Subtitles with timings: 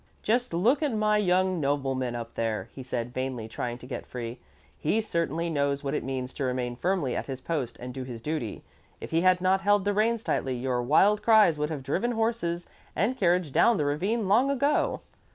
[0.23, 4.39] "Just look at my young nobleman up there," he said, vainly trying to get free.
[4.79, 8.19] "He certainly knows what it means to remain firmly at his post and do his
[8.19, 8.63] duty.
[8.99, 12.67] If he had not held the reins tightly, your wild cries would have driven horses
[12.95, 15.01] and carriage down the ravine long ago."